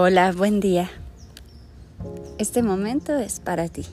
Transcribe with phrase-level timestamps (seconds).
[0.00, 0.88] Hola, buen día.
[2.38, 3.84] Este momento es para ti.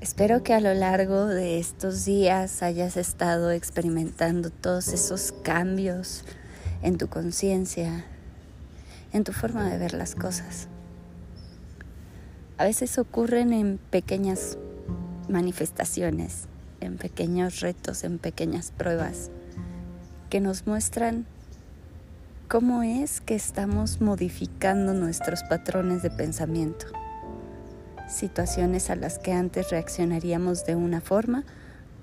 [0.00, 6.24] Espero que a lo largo de estos días hayas estado experimentando todos esos cambios
[6.82, 8.04] en tu conciencia,
[9.12, 10.66] en tu forma de ver las cosas.
[12.58, 14.58] A veces ocurren en pequeñas
[15.28, 16.48] manifestaciones,
[16.80, 19.30] en pequeños retos, en pequeñas pruebas
[20.30, 21.26] que nos muestran
[22.48, 26.86] cómo es que estamos modificando nuestros patrones de pensamiento.
[28.08, 31.44] Situaciones a las que antes reaccionaríamos de una forma,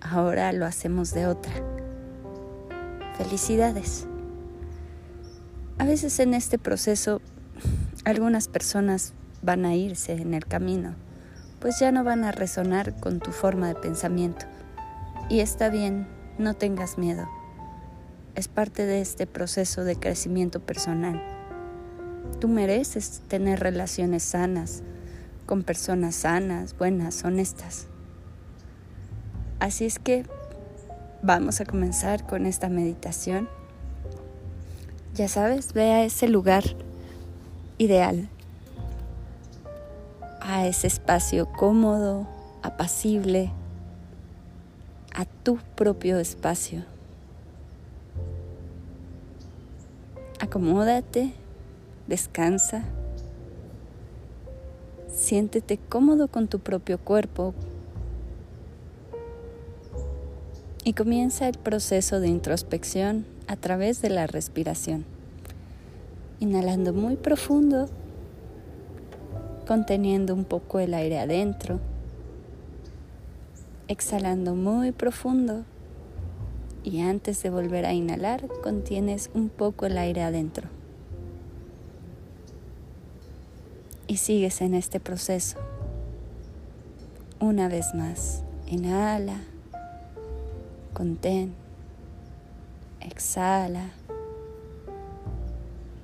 [0.01, 1.53] ahora lo hacemos de otra.
[3.17, 4.05] Felicidades.
[5.77, 7.21] A veces en este proceso
[8.03, 10.95] algunas personas van a irse en el camino,
[11.59, 14.45] pues ya no van a resonar con tu forma de pensamiento.
[15.29, 16.05] Y está bien,
[16.37, 17.29] no tengas miedo
[18.35, 21.21] es parte de este proceso de crecimiento personal.
[22.39, 24.81] Tú mereces tener relaciones sanas,
[25.45, 27.87] con personas sanas, buenas, honestas.
[29.59, 30.25] Así es que
[31.21, 33.47] vamos a comenzar con esta meditación.
[35.13, 36.63] Ya sabes, ve a ese lugar
[37.77, 38.29] ideal,
[40.41, 42.27] a ese espacio cómodo,
[42.63, 43.51] apacible,
[45.13, 46.92] a tu propio espacio
[50.53, 51.31] Acomódate,
[52.05, 52.83] descansa,
[55.11, 57.55] siéntete cómodo con tu propio cuerpo.
[60.83, 65.05] Y comienza el proceso de introspección a través de la respiración.
[66.39, 67.89] Inhalando muy profundo,
[69.65, 71.79] conteniendo un poco el aire adentro,
[73.87, 75.65] exhalando muy profundo
[76.83, 80.67] y antes de volver a inhalar contienes un poco el aire adentro.
[84.07, 85.57] Y sigues en este proceso.
[87.39, 89.41] Una vez más, inhala,
[90.93, 91.53] contén,
[92.99, 93.89] exhala,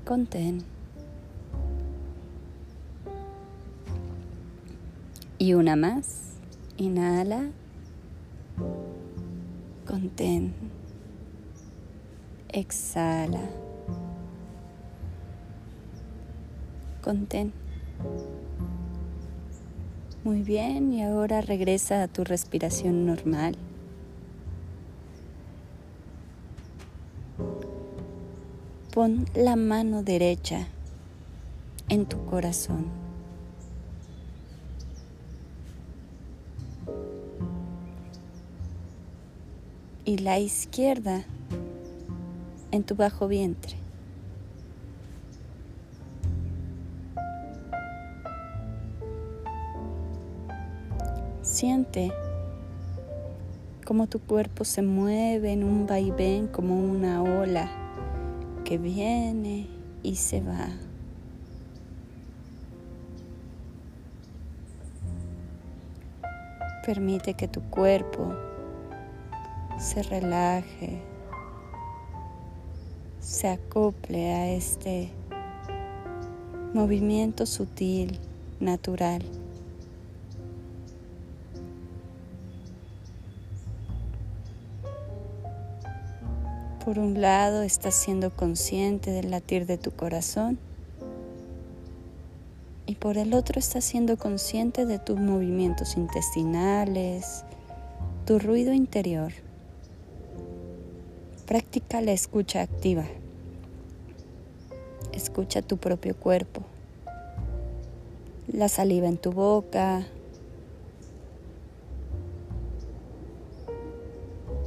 [0.05, 0.63] contén.
[5.37, 6.33] Y una más,
[6.77, 7.51] inhala,
[9.89, 10.53] contén,
[12.49, 13.41] exhala,
[17.01, 17.51] contén.
[20.23, 23.55] Muy bien, y ahora regresa a tu respiración normal.
[28.93, 30.67] Pon la mano derecha
[31.87, 32.98] en tu corazón.
[40.09, 41.21] Y la izquierda
[42.71, 43.75] en tu bajo vientre.
[51.43, 52.11] Siente
[53.85, 57.69] cómo tu cuerpo se mueve en un vaivén como una ola
[58.65, 59.67] que viene
[60.01, 60.69] y se va.
[66.83, 68.48] Permite que tu cuerpo
[69.79, 71.01] se relaje,
[73.21, 75.09] se acople a este
[76.73, 78.19] movimiento sutil,
[78.59, 79.23] natural.
[86.83, 90.59] Por un lado, estás siendo consciente del latir de tu corazón
[92.85, 97.45] y por el otro estás siendo consciente de tus movimientos intestinales,
[98.25, 99.31] tu ruido interior.
[101.49, 103.05] Practica la escucha activa.
[105.13, 106.61] Escucha tu propio cuerpo,
[108.45, 110.05] la saliva en tu boca.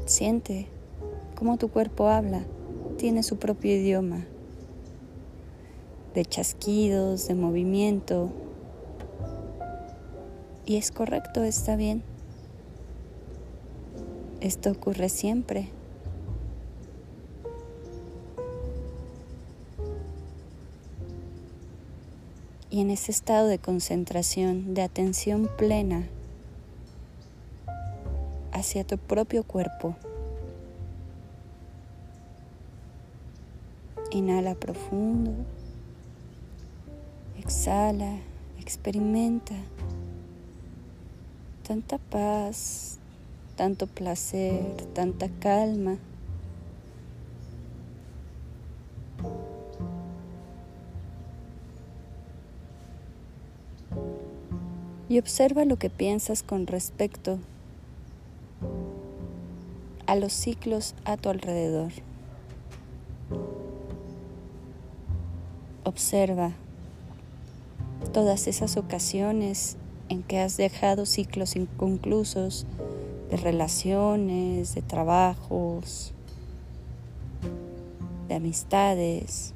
[0.06, 0.66] Siente
[1.36, 2.42] cómo tu cuerpo habla,
[2.98, 4.26] tiene su propio idioma,
[6.14, 8.32] de chasquidos, de movimiento.
[10.66, 12.02] Y es correcto, está bien.
[14.40, 15.70] Esto ocurre siempre.
[22.72, 26.08] Y en ese estado de concentración, de atención plena
[28.50, 29.94] hacia tu propio cuerpo.
[34.10, 35.32] Inhala profundo,
[37.38, 38.16] exhala,
[38.58, 39.54] experimenta
[41.68, 42.98] tanta paz,
[43.54, 44.64] tanto placer,
[44.94, 45.98] tanta calma.
[55.12, 57.38] Y observa lo que piensas con respecto
[60.06, 61.92] a los ciclos a tu alrededor.
[65.84, 66.52] Observa
[68.14, 69.76] todas esas ocasiones
[70.08, 72.64] en que has dejado ciclos inconclusos
[73.28, 76.14] de relaciones, de trabajos,
[78.28, 79.52] de amistades.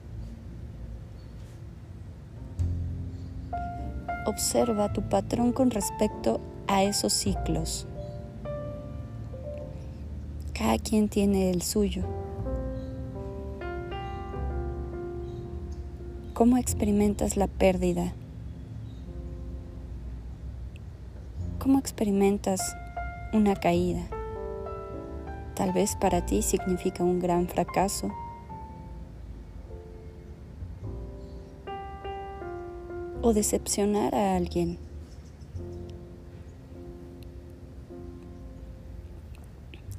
[4.27, 7.87] Observa tu patrón con respecto a esos ciclos.
[10.53, 12.03] Cada quien tiene el suyo.
[16.35, 18.15] ¿Cómo experimentas la pérdida?
[21.61, 22.77] ¿Cómo experimentas
[23.33, 24.03] una caída?
[25.55, 28.13] Tal vez para ti significa un gran fracaso.
[33.27, 34.79] O decepcionar a alguien.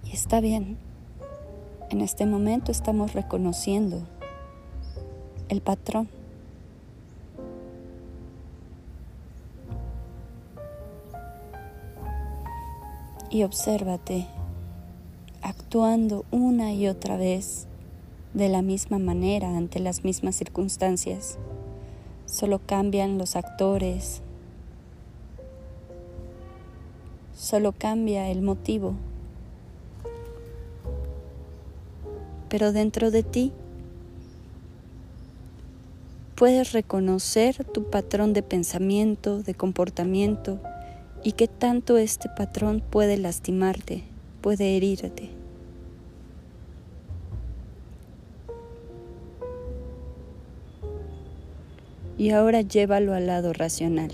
[0.06, 0.78] Y está bien.
[1.90, 4.00] En este momento estamos reconociendo
[5.50, 6.08] el patrón.
[13.30, 14.26] y obsérvate
[15.42, 17.68] actuando una y otra vez
[18.34, 21.38] de la misma manera ante las mismas circunstancias.
[22.28, 24.22] Solo cambian los actores,
[27.34, 28.96] solo cambia el motivo.
[32.50, 33.54] Pero dentro de ti
[36.36, 40.60] puedes reconocer tu patrón de pensamiento, de comportamiento,
[41.24, 44.04] y que tanto este patrón puede lastimarte,
[44.42, 45.37] puede herirte.
[52.18, 54.12] Y ahora llévalo al lado racional.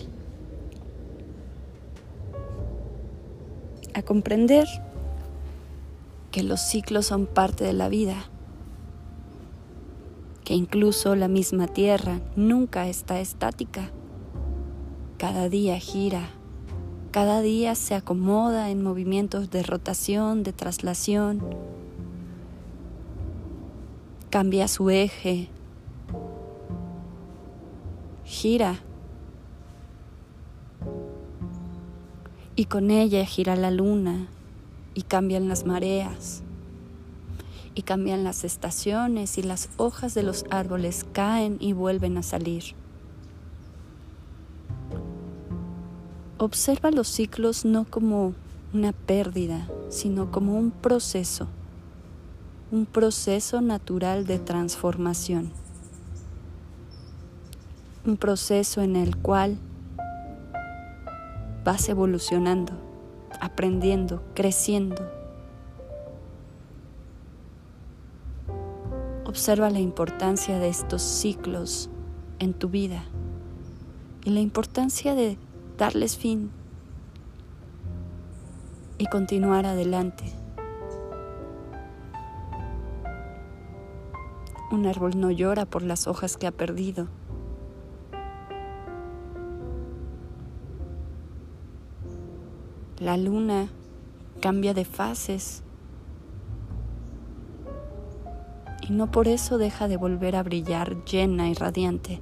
[3.94, 4.68] A comprender
[6.32, 8.26] que los ciclos son parte de la vida,
[10.44, 13.92] que incluso la misma Tierra nunca está estática,
[15.18, 16.30] cada día gira
[17.14, 21.44] cada día se acomoda en movimientos de rotación, de traslación.
[24.32, 25.48] Cambia su eje.
[28.34, 28.80] Gira.
[32.56, 34.28] Y con ella gira la luna
[34.96, 36.42] y cambian las mareas.
[37.76, 42.64] Y cambian las estaciones y las hojas de los árboles caen y vuelven a salir.
[46.40, 48.34] Observa los ciclos no como
[48.74, 51.50] una pérdida, sino como un proceso,
[52.72, 55.52] un proceso natural de transformación,
[58.06, 59.58] un proceso en el cual
[61.64, 62.74] vas evolucionando,
[63.40, 65.10] aprendiendo, creciendo.
[69.26, 71.90] Observa la importancia de estos ciclos
[72.40, 73.04] en tu vida
[74.26, 75.38] y la importancia de
[75.78, 76.52] darles fin
[78.98, 80.26] y continuar adelante.
[84.72, 87.08] Un árbol no llora por las hojas que ha perdido.
[93.04, 93.68] La luna
[94.40, 95.62] cambia de fases
[98.88, 102.22] y no por eso deja de volver a brillar llena y radiante.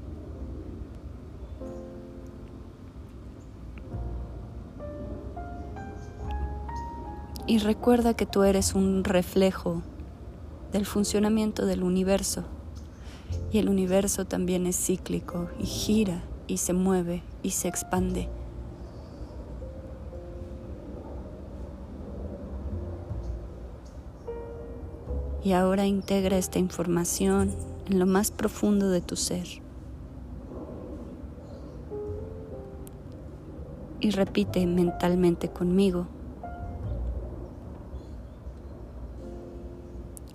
[7.45, 9.83] Y recuerda que tú eres un reflejo
[10.71, 12.43] del funcionamiento del universo.
[13.51, 18.40] Y el universo también es cíclico y gira y se mueve y se expande.
[25.43, 27.51] Y ahora integra esta información
[27.89, 29.48] en lo más profundo de tu ser.
[34.00, 36.07] Y repite mentalmente conmigo.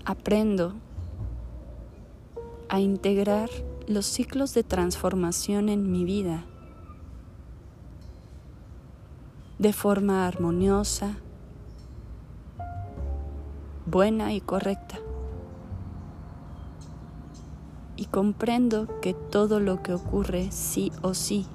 [0.07, 0.73] aprendo
[2.69, 3.51] a integrar
[3.89, 6.45] los ciclos de transformación en mi vida
[9.59, 11.17] de forma armoniosa,
[13.97, 14.99] buena y correcta.
[17.97, 21.47] Y comprendo que todo lo que ocurre sí o sí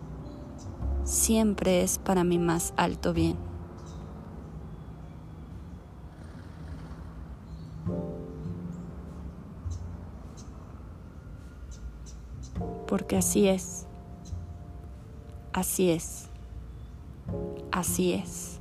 [1.04, 3.38] siempre es para mi más alto bien.
[12.88, 13.88] porque así es,
[15.54, 16.28] así es,
[17.72, 18.61] Así es.